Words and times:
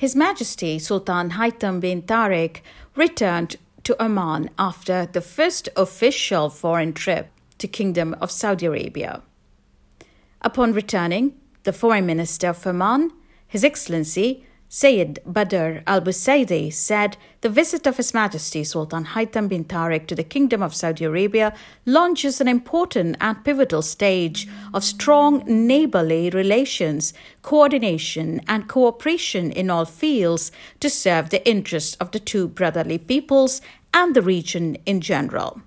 His 0.00 0.16
Majesty 0.16 0.78
Sultan 0.78 1.32
Haitham 1.32 1.78
bin 1.78 2.00
Tariq 2.00 2.62
returned 2.96 3.56
to 3.84 4.02
Oman 4.02 4.48
after 4.58 5.04
the 5.04 5.20
first 5.20 5.68
official 5.76 6.48
foreign 6.48 6.94
trip 6.94 7.28
to 7.58 7.68
Kingdom 7.68 8.16
of 8.18 8.30
Saudi 8.30 8.64
Arabia. 8.64 9.20
Upon 10.40 10.72
returning, 10.72 11.34
the 11.64 11.74
Foreign 11.74 12.06
Minister 12.06 12.48
of 12.48 12.66
Oman, 12.66 13.10
His 13.46 13.62
Excellency 13.62 14.46
Sayyid 14.72 15.18
Badr 15.26 15.78
al 15.84 16.00
Busaidi 16.00 16.72
said 16.72 17.16
the 17.40 17.48
visit 17.48 17.88
of 17.88 17.96
His 17.96 18.14
Majesty 18.14 18.62
Sultan 18.62 19.04
Haitham 19.04 19.48
bin 19.48 19.64
Tariq 19.64 20.06
to 20.06 20.14
the 20.14 20.22
Kingdom 20.22 20.62
of 20.62 20.76
Saudi 20.76 21.04
Arabia 21.06 21.52
launches 21.86 22.40
an 22.40 22.46
important 22.46 23.16
and 23.20 23.44
pivotal 23.44 23.82
stage 23.82 24.46
of 24.72 24.84
strong 24.84 25.42
neighborly 25.44 26.30
relations, 26.30 27.12
coordination, 27.42 28.40
and 28.46 28.68
cooperation 28.68 29.50
in 29.50 29.70
all 29.70 29.84
fields 29.84 30.52
to 30.78 30.88
serve 30.88 31.30
the 31.30 31.44
interests 31.44 31.96
of 31.96 32.12
the 32.12 32.20
two 32.20 32.46
brotherly 32.46 32.96
peoples 32.96 33.60
and 33.92 34.14
the 34.14 34.22
region 34.22 34.76
in 34.86 35.00
general. 35.00 35.62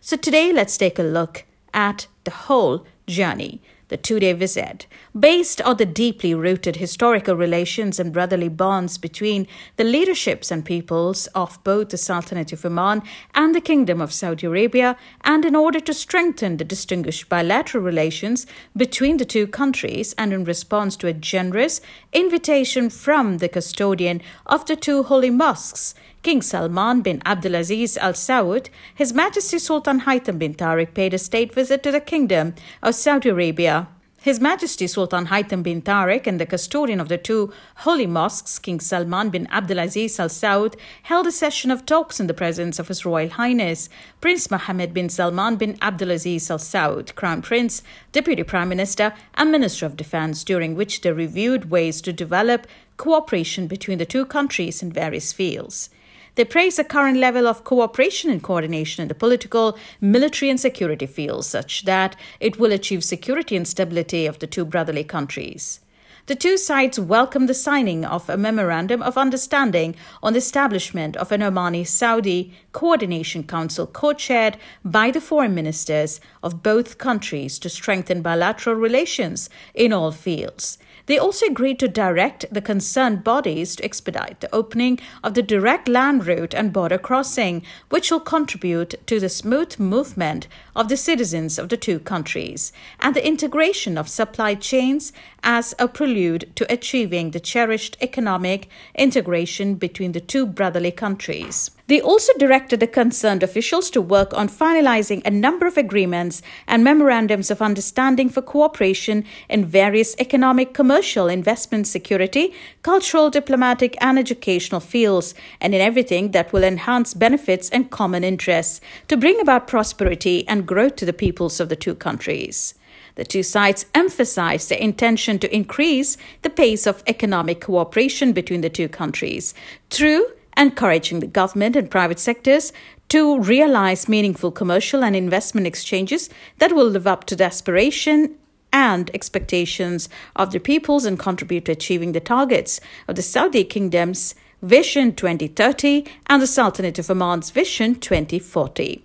So, 0.00 0.16
today 0.16 0.50
let's 0.50 0.78
take 0.78 0.98
a 0.98 1.02
look 1.02 1.44
at 1.74 2.06
the 2.24 2.30
whole 2.30 2.86
journey 3.06 3.60
the 3.88 3.96
two 3.96 4.18
day 4.20 4.32
visit, 4.32 4.86
based 5.18 5.60
on 5.62 5.76
the 5.76 5.86
deeply 5.86 6.34
rooted 6.34 6.76
historical 6.76 7.36
relations 7.36 8.00
and 8.00 8.12
brotherly 8.12 8.48
bonds 8.48 8.98
between 8.98 9.46
the 9.76 9.84
leaderships 9.84 10.50
and 10.50 10.64
peoples 10.64 11.26
of 11.28 11.62
both 11.64 11.90
the 11.90 11.96
Sultanate 11.96 12.52
of 12.52 12.64
Oman 12.64 13.02
and 13.34 13.54
the 13.54 13.60
Kingdom 13.60 14.00
of 14.00 14.12
Saudi 14.12 14.46
Arabia, 14.46 14.96
and 15.22 15.44
in 15.44 15.54
order 15.54 15.80
to 15.80 15.94
strengthen 15.94 16.56
the 16.56 16.64
distinguished 16.64 17.28
bilateral 17.28 17.84
relations 17.84 18.46
between 18.76 19.18
the 19.18 19.24
two 19.24 19.46
countries, 19.46 20.14
and 20.18 20.32
in 20.32 20.44
response 20.44 20.96
to 20.96 21.06
a 21.06 21.12
generous 21.12 21.80
invitation 22.12 22.90
from 22.90 23.38
the 23.38 23.48
custodian 23.48 24.20
of 24.46 24.66
the 24.66 24.76
two 24.76 25.02
holy 25.02 25.30
mosques, 25.30 25.94
King 26.24 26.40
Salman 26.40 27.02
bin 27.02 27.20
Abdulaziz 27.26 27.98
Al 27.98 28.14
Saud, 28.14 28.70
His 28.94 29.12
Majesty 29.12 29.58
Sultan 29.58 30.00
Haitham 30.00 30.38
bin 30.38 30.54
Tariq 30.54 30.94
paid 30.94 31.12
a 31.12 31.18
state 31.18 31.52
visit 31.52 31.82
to 31.82 31.92
the 31.92 32.00
Kingdom 32.00 32.54
of 32.82 32.94
Saudi 32.94 33.28
Arabia. 33.28 33.88
His 34.22 34.40
Majesty 34.40 34.86
Sultan 34.86 35.26
Haitham 35.26 35.62
bin 35.62 35.82
Tariq 35.82 36.26
and 36.26 36.40
the 36.40 36.46
custodian 36.46 36.98
of 36.98 37.10
the 37.10 37.18
two 37.18 37.52
holy 37.76 38.06
mosques, 38.06 38.58
King 38.58 38.80
Salman 38.80 39.28
bin 39.28 39.46
Abdulaziz 39.48 40.18
Al 40.18 40.30
Saud, 40.30 40.76
held 41.02 41.26
a 41.26 41.30
session 41.30 41.70
of 41.70 41.84
talks 41.84 42.18
in 42.18 42.26
the 42.26 42.32
presence 42.32 42.78
of 42.78 42.88
His 42.88 43.04
Royal 43.04 43.28
Highness 43.28 43.90
Prince 44.22 44.50
Mohammed 44.50 44.94
bin 44.94 45.10
Salman 45.10 45.56
bin 45.56 45.74
Abdulaziz 45.80 46.50
Al 46.50 46.56
Saud, 46.56 47.14
Crown 47.14 47.42
Prince, 47.42 47.82
Deputy 48.12 48.44
Prime 48.44 48.70
Minister, 48.70 49.12
and 49.34 49.52
Minister 49.52 49.84
of 49.84 49.94
Defense, 49.94 50.42
during 50.42 50.74
which 50.74 51.02
they 51.02 51.12
reviewed 51.12 51.70
ways 51.70 52.00
to 52.00 52.14
develop 52.14 52.66
cooperation 52.96 53.66
between 53.66 53.98
the 53.98 54.06
two 54.06 54.24
countries 54.24 54.82
in 54.82 54.90
various 54.90 55.30
fields. 55.30 55.90
They 56.36 56.44
praise 56.44 56.76
the 56.76 56.84
current 56.84 57.18
level 57.18 57.46
of 57.46 57.62
cooperation 57.62 58.28
and 58.30 58.42
coordination 58.42 59.02
in 59.02 59.08
the 59.08 59.14
political, 59.14 59.78
military, 60.00 60.50
and 60.50 60.58
security 60.58 61.06
fields, 61.06 61.46
such 61.46 61.84
that 61.84 62.16
it 62.40 62.58
will 62.58 62.72
achieve 62.72 63.04
security 63.04 63.56
and 63.56 63.68
stability 63.68 64.26
of 64.26 64.40
the 64.40 64.48
two 64.48 64.64
brotherly 64.64 65.04
countries. 65.04 65.80
The 66.26 66.34
two 66.34 66.56
sides 66.56 66.98
welcome 66.98 67.46
the 67.46 67.54
signing 67.54 68.04
of 68.04 68.30
a 68.30 68.38
memorandum 68.38 69.02
of 69.02 69.18
understanding 69.18 69.94
on 70.22 70.32
the 70.32 70.38
establishment 70.38 71.16
of 71.18 71.30
an 71.30 71.42
Omani 71.42 71.86
Saudi 71.86 72.54
Coordination 72.72 73.44
Council 73.44 73.86
co 73.86 74.14
chaired 74.14 74.56
by 74.84 75.10
the 75.10 75.20
foreign 75.20 75.54
ministers 75.54 76.20
of 76.42 76.62
both 76.62 76.96
countries 76.96 77.58
to 77.58 77.68
strengthen 77.68 78.22
bilateral 78.22 78.74
relations 78.74 79.50
in 79.74 79.92
all 79.92 80.10
fields. 80.10 80.78
They 81.06 81.18
also 81.18 81.46
agreed 81.46 81.78
to 81.80 81.88
direct 81.88 82.46
the 82.50 82.62
concerned 82.62 83.24
bodies 83.24 83.76
to 83.76 83.84
expedite 83.84 84.40
the 84.40 84.54
opening 84.54 84.98
of 85.22 85.34
the 85.34 85.42
direct 85.42 85.86
land 85.86 86.26
route 86.26 86.54
and 86.54 86.72
border 86.72 86.96
crossing, 86.96 87.62
which 87.90 88.10
will 88.10 88.20
contribute 88.20 88.94
to 89.06 89.20
the 89.20 89.28
smooth 89.28 89.78
movement 89.78 90.48
of 90.74 90.88
the 90.88 90.96
citizens 90.96 91.58
of 91.58 91.68
the 91.68 91.76
two 91.76 91.98
countries, 91.98 92.72
and 93.00 93.14
the 93.14 93.26
integration 93.26 93.98
of 93.98 94.08
supply 94.08 94.54
chains 94.54 95.12
as 95.42 95.74
a 95.78 95.88
prelude 95.88 96.50
to 96.56 96.72
achieving 96.72 97.30
the 97.32 97.40
cherished 97.40 97.98
economic 98.00 98.68
integration 98.94 99.74
between 99.74 100.12
the 100.12 100.20
two 100.20 100.46
brotherly 100.46 100.90
countries. 100.90 101.70
They 101.86 102.00
also 102.00 102.32
directed 102.38 102.80
the 102.80 102.86
concerned 102.86 103.42
officials 103.42 103.90
to 103.90 104.00
work 104.00 104.32
on 104.32 104.48
finalizing 104.48 105.20
a 105.24 105.30
number 105.30 105.66
of 105.66 105.76
agreements 105.76 106.40
and 106.66 106.82
memorandums 106.82 107.50
of 107.50 107.60
understanding 107.60 108.30
for 108.30 108.40
cooperation 108.40 109.24
in 109.50 109.66
various 109.66 110.16
economic, 110.18 110.72
commercial, 110.72 111.28
investment, 111.28 111.86
security, 111.86 112.54
cultural, 112.82 113.28
diplomatic, 113.28 113.98
and 114.00 114.18
educational 114.18 114.80
fields, 114.80 115.34
and 115.60 115.74
in 115.74 115.82
everything 115.82 116.30
that 116.30 116.54
will 116.54 116.64
enhance 116.64 117.12
benefits 117.12 117.68
and 117.68 117.90
common 117.90 118.24
interests 118.24 118.80
to 119.08 119.16
bring 119.16 119.38
about 119.38 119.68
prosperity 119.68 120.48
and 120.48 120.66
growth 120.66 120.96
to 120.96 121.04
the 121.04 121.12
peoples 121.12 121.60
of 121.60 121.68
the 121.68 121.76
two 121.76 121.94
countries. 121.94 122.74
The 123.16 123.24
two 123.24 123.42
sides 123.42 123.86
emphasized 123.94 124.70
their 124.70 124.78
intention 124.78 125.38
to 125.40 125.54
increase 125.54 126.16
the 126.42 126.50
pace 126.50 126.86
of 126.86 127.02
economic 127.06 127.60
cooperation 127.60 128.32
between 128.32 128.62
the 128.62 128.70
two 128.70 128.88
countries 128.88 129.54
through 129.90 130.26
encouraging 130.56 131.20
the 131.20 131.26
government 131.26 131.76
and 131.76 131.90
private 131.90 132.18
sectors 132.18 132.72
to 133.08 133.38
realize 133.40 134.08
meaningful 134.08 134.50
commercial 134.50 135.04
and 135.04 135.14
investment 135.14 135.66
exchanges 135.66 136.30
that 136.58 136.72
will 136.72 136.86
live 136.86 137.06
up 137.06 137.24
to 137.24 137.36
the 137.36 137.44
aspiration 137.44 138.36
and 138.72 139.10
expectations 139.14 140.08
of 140.34 140.50
the 140.50 140.58
peoples 140.58 141.04
and 141.04 141.18
contribute 141.18 141.64
to 141.66 141.72
achieving 141.72 142.12
the 142.12 142.20
targets 142.20 142.80
of 143.06 143.14
the 143.14 143.22
Saudi 143.22 143.64
Kingdom's 143.64 144.34
Vision 144.62 145.14
2030 145.14 146.06
and 146.26 146.42
the 146.42 146.46
Sultanate 146.46 146.98
of 146.98 147.10
Oman's 147.10 147.50
Vision 147.50 147.94
2040. 147.94 149.04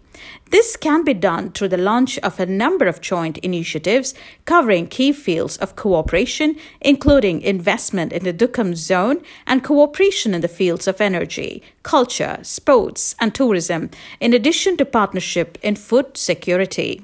This 0.52 0.76
can 0.76 1.04
be 1.04 1.14
done 1.14 1.52
through 1.52 1.70
the 1.70 1.78
launch 1.78 2.18
of 2.20 2.40
a 2.40 2.46
number 2.46 2.86
of 2.86 3.02
joint 3.02 3.38
initiatives 3.40 4.14
covering 4.46 4.88
key 4.88 5.12
fields 5.12 5.58
of 5.58 5.76
cooperation, 5.76 6.56
including 6.82 7.42
investment 7.42 8.12
in 8.12 8.24
the 8.24 8.34
Duqm 8.34 8.76
zone 8.76 9.22
and 9.46 9.64
cooperation 9.64 10.34
in 10.34 10.42
the 10.42 10.48
fields 10.48 10.88
of 10.88 11.02
energy, 11.02 11.62
culture, 11.84 12.40
sports, 12.42 13.16
and 13.20 13.36
tourism, 13.36 13.90
in 14.20 14.34
addition 14.34 14.78
to 14.78 14.86
partnership 14.86 15.58
in 15.62 15.76
food 15.76 16.18
security. 16.18 17.04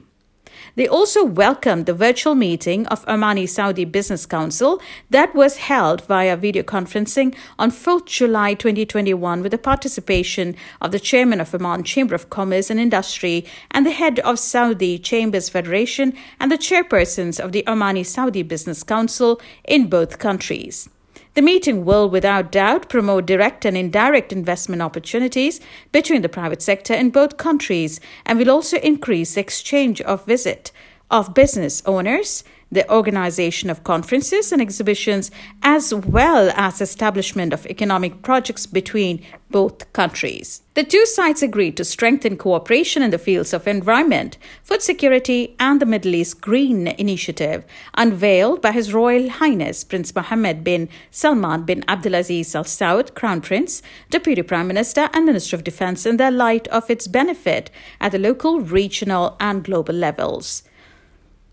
They 0.75 0.87
also 0.89 1.23
welcomed 1.23 1.85
the 1.85 1.93
virtual 1.93 2.35
meeting 2.35 2.85
of 2.87 3.05
Omani 3.05 3.47
Saudi 3.47 3.85
Business 3.85 4.25
Council 4.25 4.81
that 5.09 5.33
was 5.33 5.55
held 5.57 6.01
via 6.05 6.35
video 6.35 6.63
conferencing 6.63 7.33
on 7.57 7.71
4th 7.71 8.07
July 8.07 8.55
2021 8.55 9.41
with 9.41 9.51
the 9.53 9.57
participation 9.57 10.53
of 10.81 10.91
the 10.91 10.99
chairman 10.99 11.39
of 11.39 11.55
Oman 11.55 11.83
Chamber 11.83 12.13
of 12.13 12.29
Commerce 12.29 12.69
and 12.69 12.79
Industry 12.79 13.45
and 13.71 13.85
the 13.85 13.91
head 13.91 14.19
of 14.19 14.37
Saudi 14.37 14.99
Chambers 14.99 15.47
Federation 15.47 16.13
and 16.41 16.51
the 16.51 16.57
chairpersons 16.57 17.39
of 17.39 17.53
the 17.53 17.63
Omani 17.67 18.05
Saudi 18.05 18.43
Business 18.43 18.83
Council 18.83 19.39
in 19.63 19.87
both 19.87 20.19
countries. 20.19 20.89
The 21.35 21.41
meeting 21.41 21.83
will, 21.83 22.09
without 22.09 22.49
doubt, 22.49 22.87
promote 22.87 23.25
direct 23.25 23.65
and 23.65 23.75
indirect 23.75 24.31
investment 24.31 24.81
opportunities 24.81 25.59
between 25.91 26.21
the 26.21 26.29
private 26.29 26.61
sector 26.61 26.93
in 26.93 27.09
both 27.09 27.35
countries 27.35 27.99
and 28.25 28.39
will 28.39 28.49
also 28.49 28.77
increase 28.77 29.35
the 29.35 29.41
exchange 29.41 29.99
of 30.01 30.25
visit 30.25 30.71
of 31.11 31.33
business 31.33 31.83
owners 31.85 32.45
the 32.75 32.89
organization 32.93 33.69
of 33.69 33.83
conferences 33.83 34.51
and 34.51 34.61
exhibitions, 34.61 35.31
as 35.63 35.93
well 35.93 36.51
as 36.55 36.79
establishment 36.79 37.53
of 37.53 37.65
economic 37.65 38.21
projects 38.21 38.67
between 38.67 39.23
both 39.49 39.91
countries. 39.93 40.61
The 40.73 40.83
two 40.83 41.05
sides 41.05 41.41
agreed 41.41 41.77
to 41.77 41.85
strengthen 41.85 42.35
cooperation 42.35 43.01
in 43.01 43.11
the 43.11 43.17
fields 43.17 43.53
of 43.53 43.67
environment, 43.67 44.37
food 44.63 44.81
security, 44.81 45.55
and 45.59 45.81
the 45.81 45.85
Middle 45.85 46.13
East 46.13 46.41
Green 46.41 46.87
Initiative, 46.87 47.63
unveiled 47.93 48.61
by 48.61 48.73
His 48.73 48.93
Royal 48.93 49.29
Highness 49.29 49.85
Prince 49.85 50.13
Mohammed 50.13 50.63
bin 50.63 50.89
Salman 51.11 51.63
bin 51.63 51.83
Abdulaziz 51.83 52.53
Al 52.53 52.65
Saud, 52.65 53.15
Crown 53.15 53.39
Prince, 53.39 53.81
Deputy 54.09 54.41
Prime 54.41 54.67
Minister, 54.67 55.09
and 55.13 55.25
Minister 55.25 55.55
of 55.55 55.63
Defense 55.63 56.05
in 56.05 56.17
the 56.17 56.29
light 56.29 56.67
of 56.67 56.89
its 56.89 57.07
benefit 57.07 57.71
at 58.01 58.11
the 58.11 58.19
local, 58.19 58.59
regional, 58.59 59.37
and 59.39 59.63
global 59.63 59.95
levels. 59.95 60.63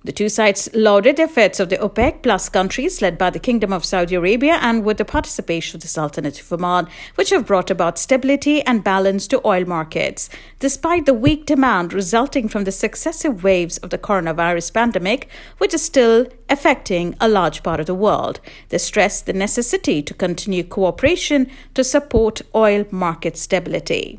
The 0.05 0.11
two 0.11 0.29
sides 0.29 0.69
lauded 0.75 1.21
efforts 1.21 1.61
of 1.61 1.69
the 1.69 1.77
OPEC 1.77 2.23
plus 2.23 2.49
countries 2.49 3.01
led 3.01 3.17
by 3.17 3.31
the 3.31 3.39
Kingdom 3.39 3.73
of 3.73 3.85
Saudi 3.85 4.17
Arabia 4.17 4.59
and 4.61 4.85
with 4.85 4.97
the 4.97 5.05
participation 5.05 5.77
of 5.77 5.83
the 5.83 5.87
Sultanate 5.87 6.41
of 6.41 6.53
Oman, 6.53 6.89
which 7.15 7.31
have 7.31 7.47
brought 7.47 7.71
about 7.71 8.01
stability 8.01 8.63
and 8.63 8.83
balance 8.83 9.29
to 9.29 9.47
oil 9.47 9.65
markets. 9.65 10.29
Despite 10.59 11.07
the 11.07 11.15
weak 11.15 11.47
demand 11.47 11.93
resulting 11.93 12.49
from 12.49 12.65
the 12.65 12.73
successive 12.73 13.45
waves 13.45 13.79
of 13.79 13.91
the 13.91 13.99
coronavirus 13.99 14.75
pandemic, 14.75 15.29
which 15.59 15.73
is 15.73 15.83
still 15.83 16.27
affecting 16.51 17.15
a 17.21 17.29
large 17.29 17.63
part 17.63 17.79
of 17.79 17.87
the 17.87 17.95
world, 17.95 18.41
they 18.71 18.79
stressed 18.79 19.27
the 19.27 19.33
necessity 19.33 20.03
to 20.03 20.15
continue 20.15 20.65
cooperation 20.65 21.49
to 21.75 21.85
support 21.85 22.43
oil 22.57 22.85
market 22.91 23.37
stability. 23.37 24.19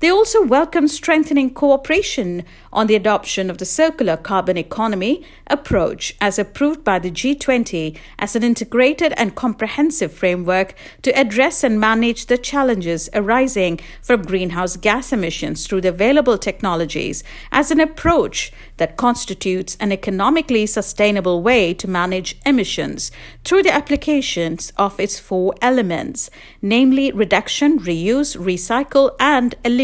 They 0.00 0.10
also 0.10 0.44
welcome 0.44 0.88
strengthening 0.88 1.54
cooperation 1.54 2.44
on 2.72 2.88
the 2.88 2.96
adoption 2.96 3.48
of 3.48 3.58
the 3.58 3.64
circular 3.64 4.16
carbon 4.16 4.56
economy 4.56 5.24
approach 5.46 6.16
as 6.20 6.38
approved 6.38 6.82
by 6.82 6.98
the 6.98 7.10
G20 7.10 7.96
as 8.18 8.34
an 8.34 8.42
integrated 8.42 9.14
and 9.16 9.36
comprehensive 9.36 10.12
framework 10.12 10.74
to 11.02 11.16
address 11.18 11.62
and 11.62 11.78
manage 11.78 12.26
the 12.26 12.36
challenges 12.36 13.08
arising 13.14 13.78
from 14.02 14.22
greenhouse 14.22 14.76
gas 14.76 15.12
emissions 15.12 15.66
through 15.66 15.82
the 15.82 15.90
available 15.90 16.38
technologies 16.38 17.22
as 17.52 17.70
an 17.70 17.78
approach 17.78 18.52
that 18.78 18.96
constitutes 18.96 19.76
an 19.78 19.92
economically 19.92 20.66
sustainable 20.66 21.40
way 21.40 21.72
to 21.72 21.88
manage 21.88 22.36
emissions 22.44 23.12
through 23.44 23.62
the 23.62 23.72
applications 23.72 24.72
of 24.76 24.98
its 24.98 25.20
four 25.20 25.54
elements, 25.62 26.30
namely 26.60 27.12
reduction, 27.12 27.78
reuse, 27.78 28.36
recycle, 28.36 29.14
and 29.20 29.54
elimination. 29.64 29.83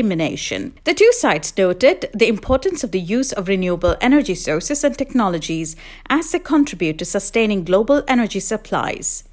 The 0.85 0.95
two 0.95 1.13
sides 1.13 1.57
noted 1.57 2.11
the 2.15 2.29
importance 2.29 2.83
of 2.83 2.93
the 2.93 3.01
use 3.01 3.33
of 3.33 3.49
renewable 3.49 3.97
energy 4.01 4.35
sources 4.35 4.85
and 4.85 4.97
technologies 4.97 5.77
as 6.09 6.31
they 6.31 6.39
contribute 6.39 6.99
to 6.99 7.05
sustaining 7.05 7.65
global 7.65 8.03
energy 8.09 8.41
supplies. 8.41 9.25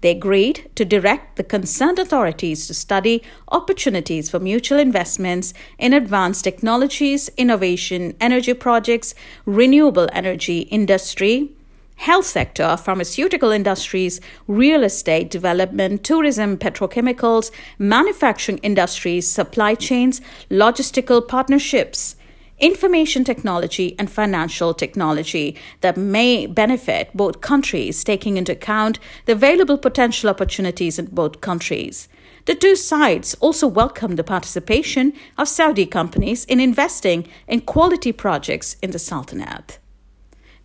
They 0.00 0.10
agreed 0.10 0.70
to 0.74 0.84
direct 0.84 1.36
the 1.36 1.42
concerned 1.42 1.98
authorities 1.98 2.66
to 2.66 2.74
study 2.74 3.22
opportunities 3.50 4.28
for 4.28 4.38
mutual 4.38 4.78
investments 4.78 5.54
in 5.78 5.94
advanced 5.94 6.44
technologies, 6.44 7.30
innovation, 7.38 8.14
energy 8.20 8.52
projects, 8.52 9.14
renewable 9.46 10.10
energy 10.12 10.58
industry, 10.70 11.52
health 11.96 12.26
sector, 12.26 12.76
pharmaceutical 12.76 13.50
industries, 13.50 14.20
real 14.46 14.84
estate 14.84 15.30
development, 15.30 16.04
tourism, 16.04 16.56
petrochemicals, 16.56 17.50
manufacturing 17.78 18.58
industries, 18.58 19.30
supply 19.30 19.74
chains, 19.74 20.20
logistical 20.50 21.26
partnerships 21.26 22.16
information 22.58 23.24
technology 23.24 23.96
and 23.98 24.10
financial 24.10 24.72
technology 24.72 25.56
that 25.80 25.96
may 25.96 26.46
benefit 26.46 27.10
both 27.14 27.40
countries, 27.40 28.04
taking 28.04 28.36
into 28.36 28.52
account 28.52 28.98
the 29.26 29.32
available 29.32 29.76
potential 29.76 30.30
opportunities 30.30 30.98
in 30.98 31.06
both 31.06 31.40
countries. 31.40 32.08
The 32.46 32.54
two 32.54 32.76
sides 32.76 33.34
also 33.40 33.66
welcome 33.66 34.16
the 34.16 34.24
participation 34.24 35.14
of 35.36 35.48
Saudi 35.48 35.86
companies 35.86 36.44
in 36.44 36.60
investing 36.60 37.26
in 37.48 37.62
quality 37.62 38.12
projects 38.12 38.76
in 38.82 38.90
the 38.92 38.98
Sultanate. 38.98 39.78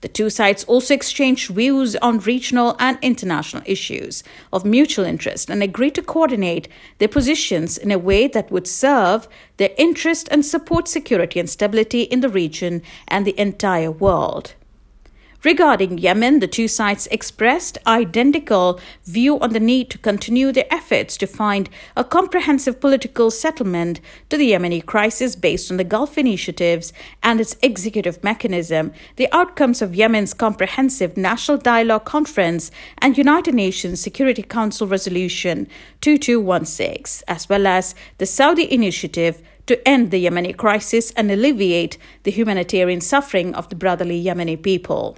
The 0.01 0.07
two 0.07 0.30
sides 0.30 0.63
also 0.63 0.94
exchanged 0.94 1.51
views 1.51 1.96
on 1.98 2.19
regional 2.19 2.75
and 2.80 2.98
international 3.01 3.63
issues 3.66 4.24
of 4.54 4.63
mutual 4.63 5.06
interest 5.06 5.50
and 5.50 5.62
agreed 5.62 5.96
to 5.96 6.01
coordinate 6.01 6.69
their 7.00 7.10
positions 7.10 7.78
in 7.78 7.92
a 7.92 8.00
way 8.00 8.28
that 8.28 8.51
would 8.51 8.68
serve 8.68 9.28
their 9.57 9.72
interest 9.78 10.30
and 10.31 10.46
support 10.46 10.88
security 10.88 11.40
and 11.40 11.50
stability 11.50 12.04
in 12.04 12.22
the 12.22 12.30
region 12.30 12.81
and 13.07 13.25
the 13.25 13.38
entire 13.40 13.92
world. 13.92 14.54
Regarding 15.46 15.98
Yemen, 15.98 16.40
the 16.40 16.48
two 16.48 16.68
sides 16.68 17.08
expressed 17.12 17.78
identical 17.88 18.78
view 19.06 19.40
on 19.40 19.54
the 19.54 19.60
need 19.62 19.90
to 19.92 19.98
continue 19.98 20.52
their 20.52 20.66
efforts 20.70 21.16
to 21.16 21.26
find 21.28 21.70
a 21.96 22.04
comprehensive 22.04 22.82
political 22.82 23.32
settlement 23.32 24.02
to 24.30 24.36
the 24.36 24.52
Yemeni 24.52 24.86
crisis 24.86 25.38
based 25.38 25.72
on 25.72 25.78
the 25.78 25.86
Gulf 25.86 26.18
initiatives 26.18 26.92
and 27.24 27.40
its 27.40 27.56
executive 27.62 28.22
mechanism, 28.22 28.92
the 29.16 29.30
outcomes 29.32 29.82
of 29.82 29.96
Yemen's 29.96 30.34
comprehensive 30.34 31.16
National 31.16 31.58
Dialogue 31.58 32.04
Conference 32.04 32.70
and 32.98 33.18
United 33.18 33.56
Nations 33.56 34.02
Security 34.02 34.44
Council 34.44 34.88
Resolution 34.88 35.70
2216, 36.02 37.24
as 37.30 37.48
well 37.48 37.66
as 37.66 37.96
the 38.18 38.26
Saudi 38.26 38.70
initiative 38.70 39.42
to 39.68 39.88
end 39.88 40.12
the 40.12 40.26
Yemeni 40.26 40.58
crisis 40.58 41.12
and 41.12 41.32
alleviate 41.32 41.98
the 42.24 42.32
humanitarian 42.32 43.00
suffering 43.00 43.56
of 43.56 43.70
the 43.70 43.76
brotherly 43.76 44.22
Yemeni 44.22 44.62
people. 44.62 45.16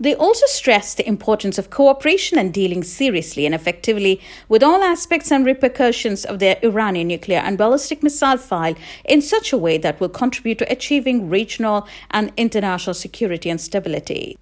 They 0.00 0.14
also 0.14 0.46
stressed 0.46 0.96
the 0.96 1.08
importance 1.08 1.56
of 1.56 1.70
cooperation 1.70 2.36
and 2.36 2.52
dealing 2.52 2.82
seriously 2.82 3.46
and 3.46 3.54
effectively 3.54 4.20
with 4.48 4.62
all 4.62 4.82
aspects 4.82 5.30
and 5.30 5.46
repercussions 5.46 6.24
of 6.24 6.40
their 6.40 6.58
Iranian 6.62 7.08
nuclear 7.08 7.38
and 7.38 7.56
ballistic 7.56 8.02
missile 8.02 8.38
file 8.38 8.74
in 9.04 9.22
such 9.22 9.52
a 9.52 9.58
way 9.58 9.78
that 9.78 10.00
will 10.00 10.08
contribute 10.08 10.58
to 10.58 10.72
achieving 10.72 11.28
regional 11.28 11.86
and 12.10 12.32
international 12.36 12.94
security 12.94 13.48
and 13.48 13.60
stability. 13.60 14.36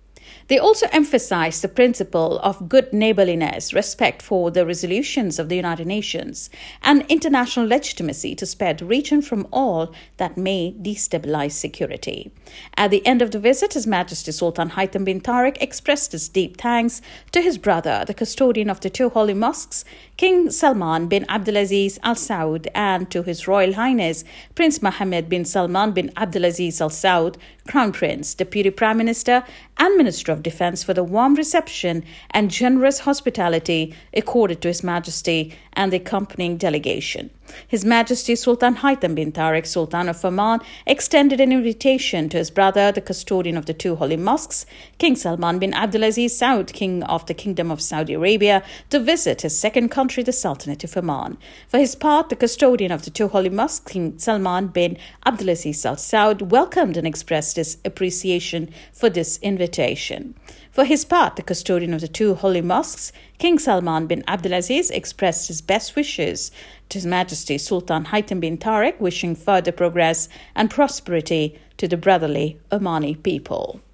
They 0.48 0.58
also 0.58 0.86
emphasized 0.92 1.62
the 1.62 1.68
principle 1.68 2.38
of 2.40 2.68
good 2.68 2.92
neighborliness, 2.92 3.72
respect 3.72 4.22
for 4.22 4.50
the 4.50 4.66
resolutions 4.66 5.38
of 5.38 5.48
the 5.48 5.56
United 5.56 5.86
Nations, 5.86 6.50
and 6.82 7.04
international 7.08 7.66
legitimacy 7.66 8.34
to 8.36 8.46
spare 8.46 8.74
the 8.74 8.84
region 8.84 9.22
from 9.22 9.46
all 9.52 9.94
that 10.16 10.36
may 10.36 10.74
destabilize 10.80 11.52
security. 11.52 12.32
At 12.76 12.90
the 12.90 13.04
end 13.06 13.22
of 13.22 13.30
the 13.30 13.38
visit, 13.38 13.74
His 13.74 13.86
Majesty 13.86 14.32
Sultan 14.32 14.70
Haitham 14.70 15.04
bin 15.04 15.20
Tariq 15.20 15.56
expressed 15.60 16.12
his 16.12 16.28
deep 16.28 16.56
thanks 16.60 17.00
to 17.32 17.40
his 17.40 17.58
brother, 17.58 18.04
the 18.06 18.14
custodian 18.14 18.70
of 18.70 18.80
the 18.80 18.90
two 18.90 19.08
holy 19.10 19.34
mosques, 19.34 19.84
King 20.16 20.50
Salman 20.50 21.08
bin 21.08 21.24
Abdulaziz 21.26 21.98
Al 22.02 22.14
Saud, 22.14 22.66
and 22.74 23.10
to 23.10 23.22
His 23.22 23.48
Royal 23.48 23.74
Highness 23.74 24.24
Prince 24.54 24.82
Mohammed 24.82 25.28
bin 25.28 25.44
Salman 25.44 25.92
bin 25.92 26.10
Abdulaziz 26.10 26.80
Al 26.80 26.90
Saud, 26.90 27.36
Crown 27.68 27.92
Prince, 27.92 28.34
Deputy 28.34 28.70
Prime 28.70 28.98
Minister, 28.98 29.44
and 29.78 29.96
Minister 29.96 30.32
of 30.32 30.42
Defense 30.42 30.82
for 30.82 30.94
the 30.94 31.04
warm 31.04 31.34
reception 31.34 32.04
and 32.30 32.50
generous 32.50 33.00
hospitality 33.00 33.94
accorded 34.14 34.60
to 34.62 34.68
His 34.68 34.82
Majesty 34.82 35.54
and 35.74 35.92
the 35.92 35.96
accompanying 35.96 36.56
delegation. 36.56 37.30
His 37.66 37.84
Majesty 37.84 38.34
Sultan 38.34 38.76
Haitham 38.76 39.14
bin 39.14 39.32
Tariq, 39.32 39.66
Sultan 39.66 40.08
of 40.08 40.24
Oman, 40.24 40.60
extended 40.86 41.40
an 41.40 41.52
invitation 41.52 42.28
to 42.30 42.38
his 42.38 42.50
brother, 42.50 42.92
the 42.92 43.00
custodian 43.00 43.56
of 43.56 43.66
the 43.66 43.74
two 43.74 43.96
holy 43.96 44.16
mosques, 44.16 44.64
King 44.98 45.16
Salman 45.16 45.58
bin 45.58 45.72
Abdulaziz 45.72 46.30
Saud, 46.30 46.72
King 46.72 47.02
of 47.04 47.26
the 47.26 47.34
Kingdom 47.34 47.70
of 47.70 47.80
Saudi 47.80 48.14
Arabia, 48.14 48.62
to 48.90 49.00
visit 49.00 49.42
his 49.42 49.58
second 49.58 49.90
country, 49.90 50.22
the 50.22 50.32
Sultanate 50.32 50.84
of 50.84 50.96
Oman. 50.96 51.36
For 51.68 51.78
his 51.78 51.94
part, 51.94 52.28
the 52.28 52.36
custodian 52.36 52.92
of 52.92 53.04
the 53.04 53.10
two 53.10 53.28
holy 53.28 53.50
mosques, 53.50 53.92
King 53.92 54.18
Salman 54.18 54.68
bin 54.68 54.96
Abdulaziz 55.26 55.84
Al 55.84 55.96
Saud, 55.96 56.42
welcomed 56.42 56.96
and 56.96 57.06
expressed 57.06 57.56
his 57.56 57.78
appreciation 57.84 58.72
for 58.92 59.10
this 59.10 59.38
invitation. 59.38 60.34
For 60.72 60.86
his 60.86 61.04
part, 61.04 61.36
the 61.36 61.42
custodian 61.42 61.92
of 61.92 62.00
the 62.00 62.08
two 62.08 62.34
holy 62.34 62.62
mosques, 62.62 63.12
King 63.36 63.58
Salman 63.58 64.06
bin 64.06 64.22
Abdulaziz, 64.22 64.90
expressed 64.90 65.48
his 65.48 65.60
best 65.60 65.94
wishes 65.94 66.50
to 66.88 66.96
His 66.96 67.04
Majesty 67.04 67.58
Sultan 67.58 68.06
Haitham 68.06 68.40
bin 68.40 68.56
Tariq, 68.56 68.98
wishing 68.98 69.34
further 69.34 69.70
progress 69.70 70.30
and 70.54 70.70
prosperity 70.70 71.58
to 71.76 71.86
the 71.86 71.98
brotherly 71.98 72.58
Omani 72.70 73.22
people. 73.22 73.82